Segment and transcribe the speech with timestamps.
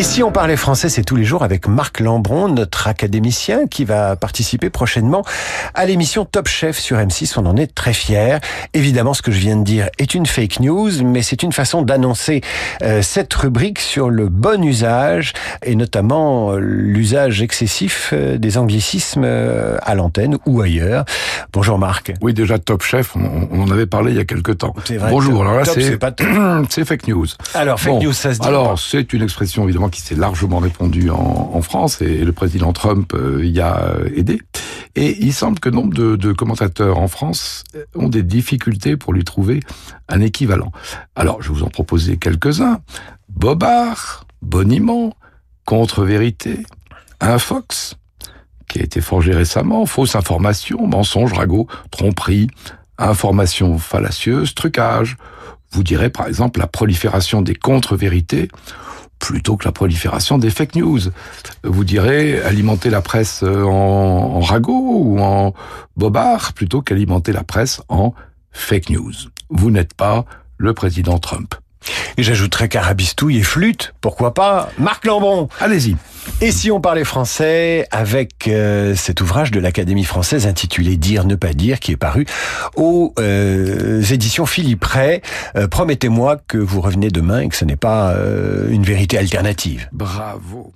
[0.00, 3.84] Et si on parlait français, c'est tous les jours avec Marc Lambron, notre académicien, qui
[3.84, 5.26] va participer prochainement
[5.74, 7.34] à l'émission Top Chef sur M6.
[7.36, 8.38] On en est très fiers.
[8.72, 11.82] Évidemment, ce que je viens de dire est une fake news, mais c'est une façon
[11.82, 12.40] d'annoncer
[12.80, 19.28] euh, cette rubrique sur le bon usage et notamment euh, l'usage excessif euh, des anglicismes
[19.82, 21.04] à l'antenne ou ailleurs.
[21.52, 22.12] Bonjour Marc.
[22.20, 24.74] Oui, déjà Top Chef, on, en avait parlé il y a quelques temps.
[24.88, 25.42] Vrai, Bonjour.
[25.42, 25.64] Alors là,
[26.68, 27.26] c'est fake news.
[27.54, 28.46] Alors fake news, ça se dit.
[28.46, 33.12] Alors c'est une expression évidemment qui s'est largement répandue en, France et le président Trump
[33.14, 34.40] euh, y a aidé.
[34.96, 37.64] Et il semble que nombre de, commentateurs en France
[37.94, 39.60] ont des difficultés pour lui trouver
[40.08, 40.72] un équivalent.
[41.14, 42.80] Alors je vais vous en proposer quelques-uns.
[43.28, 45.14] Bobard, boniment,
[45.64, 46.64] contre-vérité,
[47.20, 47.96] infox,
[48.82, 52.48] été forgé récemment, fausse information, mensonge, ragot, tromperie,
[52.98, 55.16] information fallacieuse, trucage.
[55.72, 58.48] Vous direz par exemple la prolifération des contre-vérités
[59.18, 61.00] plutôt que la prolifération des fake news.
[61.62, 65.54] Vous direz alimenter la presse euh, en, en ou en
[65.96, 68.14] bobard plutôt qu'alimenter la presse en
[68.50, 69.12] fake news.
[69.50, 70.24] Vous n'êtes pas
[70.56, 71.54] le président Trump.
[72.16, 75.48] Et j'ajouterais carabistouille et flûte, pourquoi pas Marc Lambron.
[75.60, 75.96] Allez-y.
[76.40, 81.34] Et si on parlait français avec euh, cet ouvrage de l'Académie française intitulé Dire, ne
[81.34, 82.26] pas dire, qui est paru
[82.76, 85.22] aux euh, éditions Philippe Ray,
[85.56, 88.14] euh, promettez-moi que vous revenez demain et que ce n'est pas
[88.70, 89.88] une vérité alternative.
[89.92, 90.72] Bravo